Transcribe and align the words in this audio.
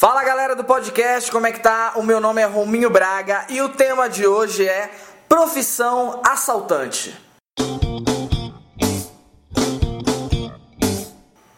Fala 0.00 0.24
galera 0.24 0.56
do 0.56 0.64
podcast, 0.64 1.30
como 1.30 1.46
é 1.46 1.52
que 1.52 1.60
tá? 1.60 1.92
O 1.96 2.02
meu 2.02 2.22
nome 2.22 2.40
é 2.40 2.46
Rominho 2.46 2.88
Braga 2.88 3.44
e 3.50 3.60
o 3.60 3.68
tema 3.68 4.08
de 4.08 4.26
hoje 4.26 4.66
é 4.66 4.90
profissão 5.28 6.22
assaltante. 6.26 7.14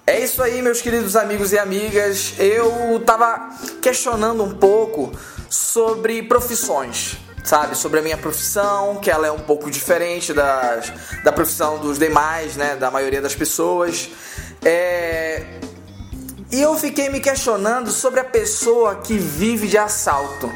É 0.04 0.18
isso 0.18 0.42
aí, 0.42 0.60
meus 0.60 0.82
queridos 0.82 1.14
amigos 1.14 1.52
e 1.52 1.58
amigas. 1.60 2.34
Eu 2.36 3.00
tava 3.06 3.48
questionando 3.80 4.42
um 4.42 4.58
pouco 4.58 5.12
sobre 5.48 6.24
profissões, 6.24 7.18
sabe? 7.44 7.76
Sobre 7.76 8.00
a 8.00 8.02
minha 8.02 8.18
profissão, 8.18 8.96
que 8.96 9.08
ela 9.08 9.28
é 9.28 9.30
um 9.30 9.38
pouco 9.38 9.70
diferente 9.70 10.32
das, 10.32 10.92
da 11.22 11.30
profissão 11.30 11.78
dos 11.78 11.96
demais, 11.96 12.56
né? 12.56 12.74
Da 12.74 12.90
maioria 12.90 13.22
das 13.22 13.36
pessoas. 13.36 14.10
É, 14.64 15.60
e 16.52 16.60
eu 16.60 16.76
fiquei 16.76 17.08
me 17.08 17.18
questionando 17.18 17.90
sobre 17.90 18.20
a 18.20 18.24
pessoa 18.24 18.96
que 18.96 19.16
vive 19.16 19.66
de 19.66 19.78
assalto. 19.78 20.52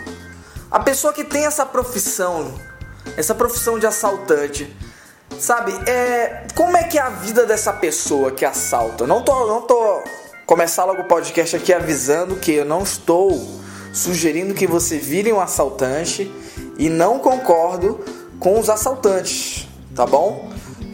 A 0.70 0.78
pessoa 0.78 1.10
que 1.10 1.24
tem 1.24 1.46
essa 1.46 1.64
profissão, 1.64 2.54
essa 3.16 3.34
profissão 3.34 3.78
de 3.78 3.86
assaltante. 3.86 4.76
Sabe, 5.40 5.72
é, 5.88 6.46
como 6.54 6.76
é 6.76 6.84
que 6.84 6.98
é 6.98 7.00
a 7.00 7.08
vida 7.08 7.46
dessa 7.46 7.72
pessoa 7.72 8.30
que 8.30 8.44
assalta? 8.44 9.06
Não 9.06 9.22
tô, 9.22 9.46
não 9.46 9.62
tô 9.62 10.02
começar 10.44 10.84
logo 10.84 11.00
o 11.00 11.04
podcast 11.06 11.56
aqui 11.56 11.72
avisando 11.72 12.36
que 12.36 12.52
eu 12.52 12.64
não 12.66 12.82
estou 12.82 13.60
sugerindo 13.92 14.52
que 14.52 14.66
você 14.66 14.98
vire 14.98 15.32
um 15.32 15.40
assaltante 15.40 16.30
e 16.78 16.90
não 16.90 17.18
concordo 17.18 18.04
com 18.38 18.60
os 18.60 18.68
assaltantes, 18.68 19.66
tá 19.94 20.04
bom? 20.04 20.50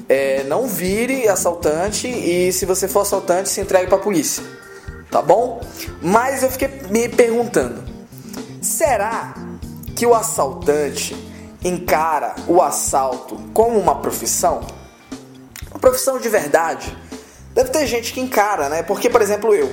É, 0.08 0.44
não 0.44 0.68
vire 0.68 1.28
assaltante 1.28 2.06
e 2.06 2.52
se 2.52 2.64
você 2.64 2.86
for 2.86 3.00
assaltante, 3.00 3.48
se 3.48 3.60
entregue 3.60 3.88
para 3.88 3.98
a 3.98 4.00
polícia 4.00 4.61
tá 5.12 5.20
bom? 5.20 5.60
Mas 6.00 6.42
eu 6.42 6.50
fiquei 6.50 6.68
me 6.88 7.08
perguntando: 7.08 7.84
será 8.60 9.34
que 9.94 10.06
o 10.06 10.14
assaltante 10.14 11.14
encara 11.62 12.34
o 12.48 12.60
assalto 12.60 13.36
como 13.52 13.78
uma 13.78 14.00
profissão? 14.00 14.66
Uma 15.70 15.78
profissão 15.78 16.18
de 16.18 16.28
verdade? 16.28 16.96
Deve 17.54 17.68
ter 17.68 17.86
gente 17.86 18.14
que 18.14 18.20
encara, 18.20 18.70
né? 18.70 18.82
Porque, 18.82 19.08
por 19.10 19.20
exemplo, 19.20 19.54
eu. 19.54 19.70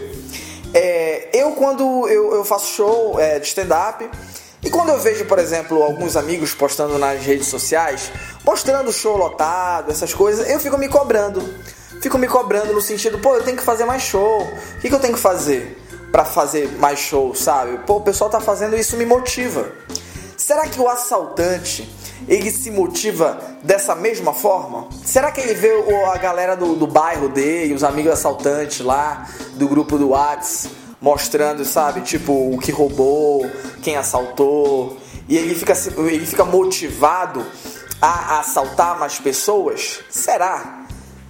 É, 0.71 1.29
eu, 1.33 1.53
quando 1.53 2.07
eu, 2.09 2.35
eu 2.35 2.45
faço 2.45 2.75
show 2.75 3.19
é, 3.19 3.39
de 3.39 3.47
stand-up, 3.47 4.07
e 4.61 4.69
quando 4.69 4.89
eu 4.89 4.99
vejo, 4.99 5.25
por 5.25 5.39
exemplo, 5.39 5.81
alguns 5.81 6.15
amigos 6.17 6.53
postando 6.53 6.99
nas 6.99 7.21
redes 7.21 7.47
sociais, 7.47 8.11
mostrando 8.45 8.91
show 8.91 9.17
lotado, 9.17 9.89
essas 9.89 10.13
coisas, 10.13 10.47
eu 10.47 10.59
fico 10.59 10.77
me 10.77 10.89
cobrando 10.89 11.41
fico 12.01 12.17
me 12.17 12.27
cobrando 12.27 12.73
no 12.73 12.81
sentido, 12.81 13.19
pô, 13.19 13.35
eu 13.35 13.43
tenho 13.43 13.57
que 13.57 13.63
fazer 13.63 13.85
mais 13.85 14.01
show. 14.01 14.41
O 14.41 14.79
que, 14.79 14.89
que 14.89 14.95
eu 14.95 14.99
tenho 14.99 15.13
que 15.13 15.19
fazer 15.19 15.77
para 16.11 16.25
fazer 16.25 16.69
mais 16.79 16.99
show, 16.99 17.33
sabe? 17.35 17.79
Pô, 17.85 17.97
o 17.97 18.01
pessoal 18.01 18.29
tá 18.29 18.39
fazendo 18.39 18.75
isso 18.75 18.97
me 18.97 19.05
motiva. 19.05 19.71
Será 20.37 20.67
que 20.67 20.79
o 20.79 20.87
assaltante 20.87 21.87
ele 22.27 22.49
se 22.49 22.71
motiva 22.71 23.39
dessa 23.63 23.93
mesma 23.95 24.33
forma? 24.33 24.87
Será 25.05 25.31
que 25.31 25.39
ele 25.41 25.53
vê 25.53 25.71
a 26.11 26.17
galera 26.17 26.55
do, 26.55 26.75
do 26.75 26.87
bairro 26.87 27.29
dele, 27.29 27.73
os 27.73 27.83
amigos 27.83 28.11
assaltantes 28.11 28.79
lá 28.79 29.27
do 29.55 29.67
grupo 29.67 29.97
do 29.97 30.09
Whats 30.09 30.67
mostrando, 31.01 31.63
sabe, 31.63 32.01
tipo 32.01 32.33
o 32.33 32.57
que 32.57 32.71
roubou, 32.71 33.49
quem 33.81 33.95
assaltou, 33.95 34.97
e 35.29 35.37
ele 35.37 35.55
fica, 35.55 35.73
ele 35.97 36.25
fica 36.25 36.43
motivado 36.43 37.45
a 38.01 38.39
assaltar 38.39 38.99
mais 38.99 39.19
pessoas? 39.19 39.99
Será? 40.09 40.78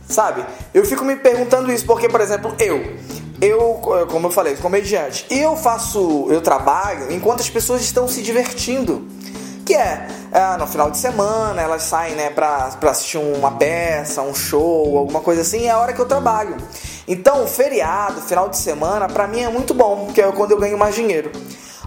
Sabe? 0.10 0.44
Eu 0.74 0.84
fico 0.84 1.06
me 1.06 1.16
perguntando 1.16 1.72
isso 1.72 1.86
porque, 1.86 2.10
por 2.10 2.20
exemplo, 2.20 2.52
eu, 2.60 2.98
eu, 3.40 4.08
como 4.12 4.26
eu 4.26 4.32
falei, 4.32 4.56
comediante, 4.56 5.24
eu 5.30 5.56
faço, 5.56 6.26
eu 6.32 6.42
trabalho 6.42 7.14
enquanto 7.14 7.42
as 7.42 7.50
pessoas 7.50 7.82
estão 7.82 8.08
se 8.08 8.24
divertindo. 8.24 9.08
Que 9.64 9.76
é, 9.76 10.08
é 10.32 10.58
no 10.58 10.66
final 10.66 10.90
de 10.90 10.98
semana, 10.98 11.62
elas 11.62 11.84
saem, 11.84 12.16
né, 12.16 12.32
pra, 12.32 12.72
pra 12.80 12.90
assistir 12.90 13.20
uma 13.20 13.52
peça, 13.52 14.24
um 14.24 14.34
show, 14.34 14.98
alguma 14.98 15.22
coisa 15.22 15.42
assim, 15.42 15.68
é 15.68 15.70
a 15.70 15.78
hora 15.78 15.94
que 15.94 16.02
eu 16.02 16.08
trabalho. 16.08 16.58
Então, 17.08 17.46
feriado, 17.46 18.20
final 18.20 18.50
de 18.50 18.58
semana, 18.58 19.08
pra 19.08 19.28
mim 19.28 19.42
é 19.42 19.50
muito 19.50 19.76
bom, 19.76 20.06
porque 20.06 20.22
é 20.22 20.32
quando 20.32 20.52
eu 20.52 20.58
ganho 20.58 20.78
mais 20.78 20.96
dinheiro. 20.96 21.32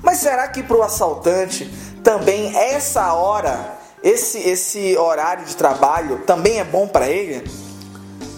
Mas 0.00 0.18
será 0.18 0.46
que 0.46 0.62
pro 0.62 0.80
assaltante 0.80 1.68
também 2.04 2.56
essa 2.56 3.12
hora, 3.14 3.78
esse, 4.00 4.38
esse 4.38 4.96
horário 4.96 5.44
de 5.44 5.56
trabalho 5.56 6.18
também 6.18 6.60
é 6.60 6.64
bom 6.64 6.86
para 6.86 7.08
ele? 7.08 7.61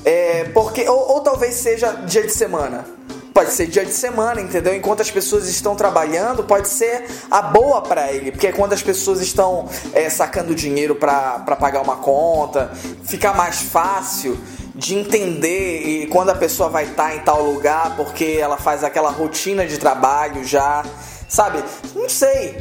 É, 0.05 0.45
porque 0.53 0.89
ou, 0.89 1.13
ou 1.13 1.21
talvez 1.21 1.55
seja 1.55 1.93
dia 2.07 2.23
de 2.23 2.33
semana. 2.33 2.85
Pode 3.33 3.51
ser 3.51 3.67
dia 3.67 3.85
de 3.85 3.93
semana, 3.93 4.41
entendeu? 4.41 4.77
Enquanto 4.77 5.01
as 5.01 5.11
pessoas 5.11 5.49
estão 5.49 5.75
trabalhando, 5.75 6.45
pode 6.45 6.69
ser 6.69 7.05
a 7.29 7.43
boa 7.43 7.83
para 7.83 8.13
ele, 8.13 8.31
porque 8.31 8.47
é 8.47 8.53
quando 8.53 8.73
as 8.75 8.83
pessoas 8.83 9.21
estão 9.21 9.69
é, 9.93 10.09
sacando 10.09 10.55
dinheiro 10.55 10.95
para 10.95 11.41
pagar 11.59 11.83
uma 11.83 11.97
conta, 11.97 12.71
fica 13.03 13.33
mais 13.33 13.61
fácil 13.61 14.39
de 14.73 14.95
entender 14.95 15.83
e 15.83 16.07
quando 16.07 16.31
a 16.31 16.35
pessoa 16.37 16.69
vai 16.69 16.85
estar 16.85 17.09
tá 17.09 17.17
em 17.17 17.21
tal 17.21 17.43
lugar, 17.43 17.97
porque 17.97 18.39
ela 18.41 18.57
faz 18.57 18.85
aquela 18.85 19.11
rotina 19.11 19.67
de 19.67 19.79
trabalho 19.79 20.45
já, 20.45 20.85
sabe? 21.29 21.63
Não 21.95 22.09
sei. 22.09 22.57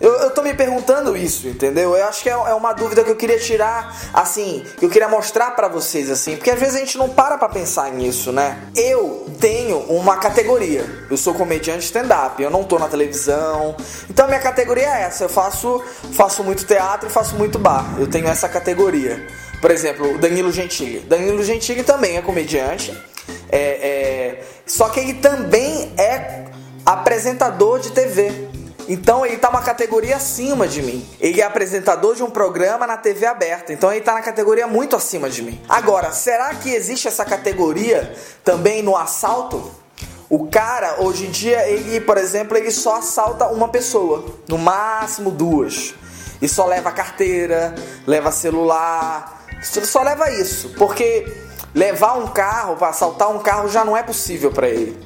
Eu, 0.00 0.12
eu 0.12 0.30
tô 0.30 0.42
me 0.42 0.54
perguntando 0.54 1.16
isso, 1.16 1.48
entendeu? 1.48 1.96
Eu 1.96 2.06
acho 2.06 2.22
que 2.22 2.28
é, 2.28 2.32
é 2.32 2.54
uma 2.54 2.72
dúvida 2.72 3.02
que 3.02 3.10
eu 3.10 3.16
queria 3.16 3.38
tirar, 3.38 4.10
assim, 4.14 4.64
que 4.78 4.84
eu 4.84 4.88
queria 4.88 5.08
mostrar 5.08 5.52
para 5.56 5.66
vocês, 5.66 6.08
assim, 6.08 6.36
porque 6.36 6.50
às 6.50 6.58
vezes 6.58 6.76
a 6.76 6.78
gente 6.78 6.96
não 6.96 7.08
para 7.08 7.36
pra 7.36 7.48
pensar 7.48 7.90
nisso, 7.90 8.30
né? 8.30 8.62
Eu 8.76 9.26
tenho 9.40 9.78
uma 9.88 10.16
categoria. 10.16 10.84
Eu 11.10 11.16
sou 11.16 11.34
comediante 11.34 11.84
stand-up, 11.84 12.40
eu 12.40 12.50
não 12.50 12.62
tô 12.62 12.78
na 12.78 12.86
televisão. 12.88 13.74
Então 14.08 14.28
minha 14.28 14.40
categoria 14.40 14.86
é 14.86 15.02
essa. 15.02 15.24
Eu 15.24 15.28
faço, 15.28 15.82
faço 16.12 16.44
muito 16.44 16.64
teatro 16.64 17.08
e 17.08 17.12
faço 17.12 17.34
muito 17.36 17.58
bar. 17.58 17.96
Eu 17.98 18.06
tenho 18.06 18.28
essa 18.28 18.48
categoria. 18.48 19.26
Por 19.60 19.70
exemplo, 19.70 20.14
o 20.14 20.18
Danilo 20.18 20.52
Gentili. 20.52 21.00
Danilo 21.00 21.42
Gentili 21.42 21.82
também 21.82 22.16
é 22.16 22.22
comediante. 22.22 22.96
É, 23.50 23.58
é... 23.58 24.44
Só 24.64 24.88
que 24.88 25.00
ele 25.00 25.14
também 25.14 25.92
é 25.98 26.44
apresentador 26.86 27.80
de 27.80 27.90
TV. 27.90 28.47
Então 28.88 29.26
ele 29.26 29.36
tá 29.36 29.50
uma 29.50 29.60
categoria 29.60 30.16
acima 30.16 30.66
de 30.66 30.82
mim. 30.82 31.06
Ele 31.20 31.40
é 31.42 31.44
apresentador 31.44 32.14
de 32.14 32.22
um 32.22 32.30
programa 32.30 32.86
na 32.86 32.96
TV 32.96 33.26
aberta. 33.26 33.72
Então 33.72 33.92
ele 33.92 34.00
tá 34.00 34.14
na 34.14 34.22
categoria 34.22 34.66
muito 34.66 34.96
acima 34.96 35.28
de 35.28 35.42
mim. 35.42 35.60
Agora, 35.68 36.10
será 36.12 36.54
que 36.54 36.70
existe 36.70 37.06
essa 37.06 37.24
categoria 37.24 38.16
também 38.42 38.82
no 38.82 38.96
assalto? 38.96 39.70
O 40.30 40.46
cara, 40.48 40.96
hoje 41.02 41.26
em 41.26 41.30
dia, 41.30 41.68
ele, 41.68 42.00
por 42.00 42.16
exemplo, 42.18 42.56
ele 42.56 42.70
só 42.70 42.96
assalta 42.96 43.46
uma 43.46 43.68
pessoa, 43.68 44.26
no 44.46 44.58
máximo 44.58 45.30
duas. 45.30 45.94
E 46.40 46.48
só 46.48 46.66
leva 46.66 46.90
carteira, 46.92 47.74
leva 48.06 48.30
celular, 48.30 49.46
só 49.62 50.02
leva 50.02 50.30
isso, 50.30 50.74
porque 50.78 51.26
levar 51.74 52.14
um 52.14 52.28
carro 52.28 52.76
assaltar 52.84 53.30
um 53.30 53.38
carro 53.40 53.68
já 53.68 53.84
não 53.84 53.96
é 53.96 54.02
possível 54.02 54.50
para 54.50 54.68
ele. 54.68 54.96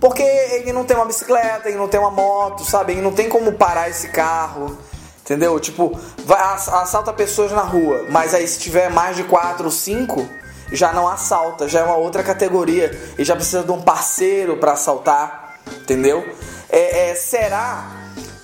Porque 0.00 0.22
ele 0.22 0.72
não 0.72 0.84
tem 0.84 0.96
uma 0.96 1.04
bicicleta, 1.04 1.68
ele 1.68 1.76
não 1.76 1.86
tem 1.86 2.00
uma 2.00 2.10
moto, 2.10 2.64
sabe? 2.64 2.92
Ele 2.92 3.02
não 3.02 3.12
tem 3.12 3.28
como 3.28 3.52
parar 3.52 3.90
esse 3.90 4.08
carro. 4.08 4.78
Entendeu? 5.22 5.60
Tipo, 5.60 5.96
vai, 6.24 6.40
assalta 6.40 7.12
pessoas 7.12 7.52
na 7.52 7.62
rua, 7.62 8.06
mas 8.08 8.34
aí 8.34 8.48
se 8.48 8.58
tiver 8.58 8.90
mais 8.90 9.14
de 9.14 9.22
quatro 9.22 9.66
ou 9.66 9.70
cinco, 9.70 10.28
já 10.72 10.92
não 10.92 11.06
assalta, 11.06 11.68
já 11.68 11.80
é 11.80 11.84
uma 11.84 11.96
outra 11.96 12.22
categoria 12.22 12.98
e 13.16 13.22
já 13.22 13.36
precisa 13.36 13.62
de 13.62 13.70
um 13.70 13.80
parceiro 13.80 14.56
para 14.56 14.72
assaltar, 14.72 15.60
entendeu? 15.82 16.26
É, 16.68 17.10
é, 17.10 17.14
será 17.14 17.90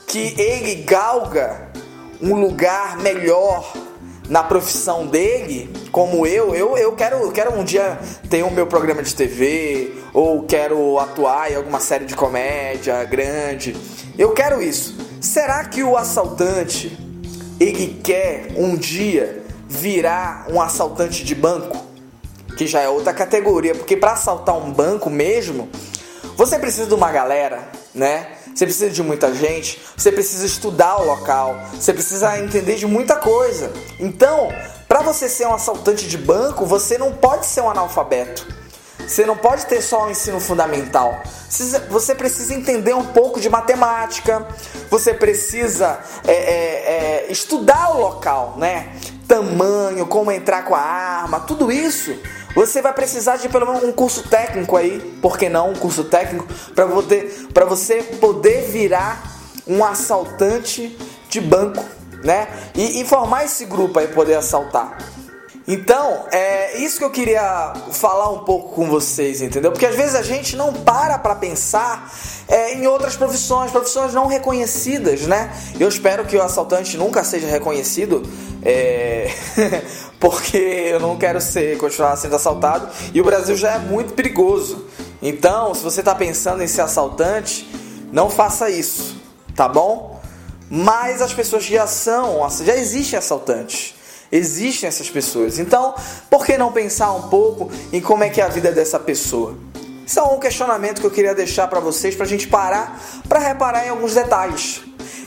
que 0.06 0.40
ele 0.40 0.82
galga 0.82 1.68
um 2.22 2.34
lugar 2.34 2.98
melhor 2.98 3.72
na 4.28 4.42
profissão 4.42 5.06
dele, 5.06 5.70
como 5.92 6.26
eu, 6.26 6.54
eu, 6.54 6.76
eu 6.76 6.92
quero, 6.92 7.30
quero 7.30 7.54
um 7.54 7.64
dia 7.64 7.98
ter 8.28 8.42
o 8.42 8.50
meu 8.50 8.66
programa 8.66 9.02
de 9.02 9.14
TV, 9.14 9.92
ou 10.12 10.42
quero 10.42 10.98
atuar 10.98 11.50
em 11.50 11.54
alguma 11.54 11.80
série 11.80 12.04
de 12.04 12.14
comédia 12.14 13.04
grande. 13.04 13.76
Eu 14.18 14.32
quero 14.32 14.62
isso. 14.62 14.96
Será 15.20 15.64
que 15.64 15.82
o 15.82 15.96
assaltante 15.96 16.98
ele 17.60 18.00
quer 18.02 18.48
um 18.56 18.76
dia 18.76 19.44
virar 19.68 20.46
um 20.50 20.60
assaltante 20.60 21.24
de 21.24 21.34
banco? 21.34 21.84
Que 22.56 22.66
já 22.66 22.80
é 22.80 22.88
outra 22.88 23.12
categoria, 23.12 23.74
porque 23.74 23.96
para 23.96 24.12
assaltar 24.12 24.56
um 24.56 24.72
banco 24.72 25.10
mesmo, 25.10 25.68
você 26.36 26.58
precisa 26.58 26.86
de 26.86 26.94
uma 26.94 27.12
galera, 27.12 27.68
né? 27.94 28.35
Você 28.56 28.64
precisa 28.64 28.88
de 28.88 29.02
muita 29.02 29.34
gente, 29.34 29.78
você 29.94 30.10
precisa 30.10 30.46
estudar 30.46 30.96
o 31.02 31.04
local, 31.04 31.60
você 31.74 31.92
precisa 31.92 32.38
entender 32.38 32.76
de 32.76 32.86
muita 32.86 33.14
coisa. 33.16 33.70
Então, 34.00 34.48
para 34.88 35.02
você 35.02 35.28
ser 35.28 35.46
um 35.46 35.52
assaltante 35.52 36.08
de 36.08 36.16
banco, 36.16 36.64
você 36.64 36.96
não 36.96 37.12
pode 37.12 37.44
ser 37.44 37.60
um 37.60 37.68
analfabeto. 37.68 38.46
Você 39.06 39.26
não 39.26 39.36
pode 39.36 39.66
ter 39.66 39.82
só 39.82 40.06
o 40.06 40.10
ensino 40.10 40.40
fundamental. 40.40 41.22
Você 41.90 42.14
precisa 42.14 42.54
entender 42.54 42.94
um 42.94 43.04
pouco 43.04 43.38
de 43.38 43.50
matemática. 43.50 44.48
Você 44.88 45.12
precisa 45.12 46.00
é, 46.26 46.32
é, 46.32 47.26
é, 47.26 47.26
estudar 47.30 47.94
o 47.94 48.00
local, 48.00 48.54
né? 48.56 48.96
Tamanho, 49.28 50.06
como 50.06 50.32
entrar 50.32 50.64
com 50.64 50.74
a 50.74 50.80
arma, 50.80 51.40
tudo 51.40 51.70
isso 51.70 52.16
você 52.56 52.80
vai 52.80 52.94
precisar 52.94 53.36
de 53.36 53.50
pelo 53.50 53.66
menos 53.66 53.84
um 53.84 53.92
curso 53.92 54.26
técnico 54.30 54.78
aí, 54.78 54.98
por 55.20 55.36
que 55.36 55.46
não 55.46 55.72
um 55.72 55.74
curso 55.74 56.04
técnico 56.04 56.46
para 56.74 56.86
poder 56.86 57.48
para 57.52 57.66
você 57.66 58.02
poder 58.02 58.62
virar 58.70 59.22
um 59.66 59.84
assaltante 59.84 60.96
de 61.28 61.38
banco, 61.38 61.84
né? 62.24 62.48
E 62.74 62.98
informar 62.98 63.44
esse 63.44 63.66
grupo 63.66 63.98
aí 63.98 64.08
poder 64.08 64.36
assaltar. 64.36 64.96
Então, 65.68 66.26
é 66.30 66.78
isso 66.78 66.98
que 66.98 67.04
eu 67.04 67.10
queria 67.10 67.72
falar 67.90 68.30
um 68.30 68.44
pouco 68.44 68.72
com 68.72 68.88
vocês, 68.88 69.42
entendeu? 69.42 69.72
Porque 69.72 69.86
às 69.86 69.96
vezes 69.96 70.14
a 70.14 70.22
gente 70.22 70.54
não 70.54 70.72
para 70.72 71.18
para 71.18 71.34
pensar 71.34 72.12
é, 72.46 72.74
em 72.74 72.86
outras 72.86 73.16
profissões, 73.16 73.72
profissões 73.72 74.14
não 74.14 74.28
reconhecidas, 74.28 75.22
né? 75.22 75.52
Eu 75.80 75.88
espero 75.88 76.24
que 76.24 76.36
o 76.36 76.42
assaltante 76.42 76.96
nunca 76.96 77.24
seja 77.24 77.48
reconhecido, 77.48 78.22
é... 78.62 79.28
porque 80.20 80.56
eu 80.56 81.00
não 81.00 81.16
quero 81.16 81.40
ser 81.40 81.76
continuar 81.78 82.16
sendo 82.16 82.36
assaltado 82.36 82.88
e 83.12 83.20
o 83.20 83.24
Brasil 83.24 83.56
já 83.56 83.72
é 83.72 83.78
muito 83.78 84.14
perigoso. 84.14 84.86
Então, 85.20 85.74
se 85.74 85.82
você 85.82 85.98
está 85.98 86.14
pensando 86.14 86.62
em 86.62 86.68
ser 86.68 86.82
assaltante, 86.82 87.68
não 88.12 88.30
faça 88.30 88.70
isso, 88.70 89.20
tá 89.56 89.68
bom? 89.68 90.20
Mas 90.70 91.20
as 91.20 91.32
pessoas 91.32 91.64
já 91.64 91.88
são, 91.88 92.48
já 92.64 92.76
existem 92.76 93.18
assaltantes. 93.18 93.95
Existem 94.30 94.88
essas 94.88 95.08
pessoas. 95.08 95.58
Então, 95.58 95.94
por 96.30 96.44
que 96.44 96.58
não 96.58 96.72
pensar 96.72 97.12
um 97.12 97.28
pouco 97.28 97.70
em 97.92 98.00
como 98.00 98.24
é 98.24 98.28
que 98.28 98.40
é 98.40 98.44
a 98.44 98.48
vida 98.48 98.72
dessa 98.72 98.98
pessoa? 98.98 99.56
Isso 100.06 100.20
é 100.20 100.22
um 100.22 100.38
questionamento 100.38 101.00
que 101.00 101.06
eu 101.06 101.10
queria 101.10 101.34
deixar 101.34 101.66
para 101.66 101.80
vocês, 101.80 102.14
para 102.14 102.24
a 102.24 102.28
gente 102.28 102.46
parar 102.46 103.00
para 103.28 103.40
reparar 103.40 103.86
em 103.86 103.88
alguns 103.88 104.14
detalhes. 104.14 104.82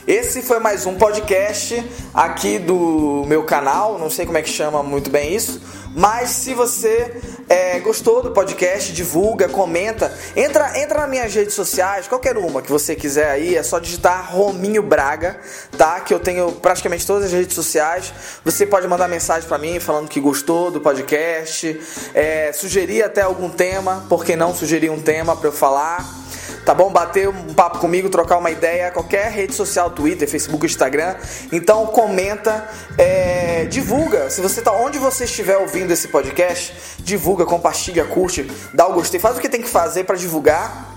Esse 0.06 0.40
foi 0.42 0.58
mais 0.58 0.86
um 0.86 0.96
podcast 0.96 1.84
aqui 2.14 2.58
do 2.58 3.24
meu 3.26 3.44
canal, 3.44 3.98
não 3.98 4.08
sei 4.08 4.24
como 4.24 4.38
é 4.38 4.42
que 4.42 4.48
chama 4.48 4.82
muito 4.82 5.10
bem 5.10 5.34
isso, 5.36 5.60
mas 5.94 6.30
se 6.30 6.54
você 6.54 7.20
é, 7.48 7.80
gostou 7.80 8.22
do 8.22 8.30
podcast, 8.30 8.92
divulga, 8.92 9.48
comenta, 9.48 10.12
entra, 10.36 10.78
entra 10.78 11.00
nas 11.00 11.10
minhas 11.10 11.34
redes 11.34 11.54
sociais, 11.54 12.06
qualquer 12.06 12.36
uma 12.36 12.62
que 12.62 12.70
você 12.70 12.94
quiser 12.94 13.30
aí, 13.30 13.56
é 13.56 13.62
só 13.62 13.78
digitar 13.78 14.32
Rominho 14.32 14.82
Braga, 14.82 15.38
tá? 15.76 16.00
Que 16.00 16.14
eu 16.14 16.20
tenho 16.20 16.52
praticamente 16.52 17.06
todas 17.06 17.26
as 17.26 17.32
redes 17.32 17.54
sociais. 17.54 18.12
Você 18.44 18.64
pode 18.66 18.86
mandar 18.86 19.08
mensagem 19.08 19.48
para 19.48 19.58
mim 19.58 19.80
falando 19.80 20.08
que 20.08 20.20
gostou 20.20 20.70
do 20.70 20.80
podcast, 20.80 21.80
é, 22.14 22.52
sugerir 22.52 23.02
até 23.02 23.22
algum 23.22 23.48
tema, 23.48 24.06
porque 24.08 24.36
não 24.36 24.54
sugerir 24.54 24.90
um 24.90 25.00
tema 25.00 25.36
para 25.36 25.48
eu 25.48 25.52
falar 25.52 26.20
tá 26.64 26.74
bom? 26.74 26.90
Bater 26.90 27.28
um 27.28 27.54
papo 27.54 27.78
comigo, 27.78 28.08
trocar 28.08 28.38
uma 28.38 28.50
ideia, 28.50 28.90
qualquer 28.90 29.30
rede 29.30 29.54
social, 29.54 29.90
Twitter, 29.90 30.28
Facebook, 30.28 30.64
Instagram. 30.66 31.16
Então 31.50 31.86
comenta, 31.86 32.68
é, 32.98 33.39
divulga. 33.70 34.28
Se 34.28 34.40
você 34.40 34.60
tá 34.60 34.72
onde 34.72 34.98
você 34.98 35.24
estiver 35.24 35.56
ouvindo 35.56 35.92
esse 35.92 36.08
podcast, 36.08 36.74
divulga, 36.98 37.46
compartilha, 37.46 38.04
curte, 38.04 38.42
dá 38.74 38.86
o 38.86 38.92
gostei, 38.92 39.18
faz 39.18 39.38
o 39.38 39.40
que 39.40 39.48
tem 39.48 39.62
que 39.62 39.68
fazer 39.68 40.04
para 40.04 40.16
divulgar. 40.16 40.90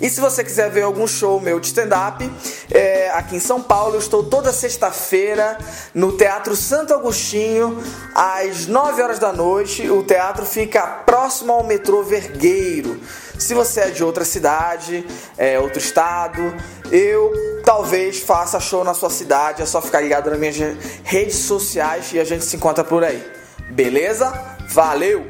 E 0.00 0.10
se 0.10 0.20
você 0.20 0.44
quiser 0.44 0.70
ver 0.70 0.82
algum 0.82 1.06
show 1.06 1.40
meu 1.40 1.58
de 1.58 1.68
stand-up, 1.68 2.30
é, 2.70 3.10
aqui 3.10 3.36
em 3.36 3.40
São 3.40 3.62
Paulo, 3.62 3.94
eu 3.94 3.98
estou 3.98 4.22
toda 4.22 4.52
sexta-feira 4.52 5.56
no 5.94 6.12
Teatro 6.12 6.54
Santo 6.54 6.92
Agostinho, 6.92 7.82
às 8.14 8.66
9 8.66 9.02
horas 9.02 9.18
da 9.18 9.32
noite. 9.32 9.88
O 9.90 10.02
teatro 10.02 10.44
fica 10.44 10.86
próximo 10.86 11.52
ao 11.52 11.64
metrô 11.64 12.02
Vergueiro. 12.02 13.00
Se 13.38 13.54
você 13.54 13.80
é 13.80 13.90
de 13.90 14.04
outra 14.04 14.24
cidade, 14.24 15.06
é, 15.36 15.58
outro 15.58 15.78
estado, 15.78 16.54
eu 16.92 17.55
talvez 17.66 18.20
faça 18.20 18.60
show 18.60 18.84
na 18.84 18.94
sua 18.94 19.10
cidade. 19.10 19.60
É 19.60 19.66
só 19.66 19.82
ficar 19.82 20.00
ligado 20.00 20.30
nas 20.30 20.38
minhas 20.38 20.56
redes 21.02 21.36
sociais 21.36 22.12
e 22.12 22.20
a 22.20 22.24
gente 22.24 22.44
se 22.44 22.56
encontra 22.56 22.84
por 22.84 23.02
aí. 23.02 23.22
Beleza? 23.68 24.32
Valeu! 24.68 25.26